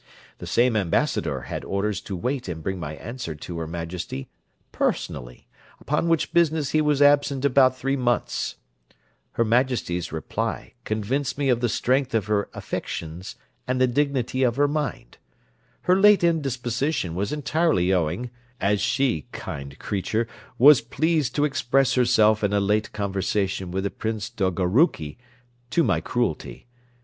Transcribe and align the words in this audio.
The 0.39 0.47
same 0.47 0.75
ambassador 0.75 1.41
had 1.41 1.63
orders 1.63 2.01
to 2.01 2.15
wait 2.15 2.47
and 2.47 2.63
bring 2.63 2.79
my 2.79 2.95
answer 2.95 3.35
to 3.35 3.59
her 3.59 3.67
majesty 3.67 4.29
personally, 4.71 5.47
upon 5.79 6.07
which 6.09 6.33
business 6.33 6.71
he 6.71 6.81
was 6.81 7.03
absent 7.03 7.45
about 7.45 7.77
three 7.77 7.95
months: 7.95 8.55
her 9.33 9.45
majesty's 9.45 10.11
reply 10.11 10.73
convinced 10.85 11.37
me 11.37 11.49
of 11.49 11.61
the 11.61 11.69
strength 11.69 12.15
of 12.15 12.25
her 12.25 12.49
affections, 12.55 13.35
and 13.67 13.79
the 13.79 13.85
dignity 13.85 14.41
of 14.41 14.55
her 14.55 14.67
mind; 14.67 15.19
her 15.81 15.95
late 15.95 16.23
indisposition 16.23 17.13
was 17.13 17.31
entirely 17.31 17.93
owing 17.93 18.31
(as 18.59 18.81
she, 18.81 19.27
kind 19.31 19.77
creature! 19.77 20.27
was 20.57 20.81
pleased 20.81 21.35
to 21.35 21.45
express 21.45 21.93
herself 21.93 22.43
in 22.43 22.53
a 22.53 22.59
late 22.59 22.91
conversation 22.91 23.69
with 23.69 23.83
the 23.83 23.91
Prince 23.91 24.31
Dolgoroucki) 24.31 25.19
to 25.69 25.83
my 25.83 26.01
cruelty. 26.01 26.65